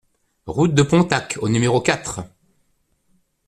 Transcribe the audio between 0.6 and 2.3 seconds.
de Pontacq au numéro quatre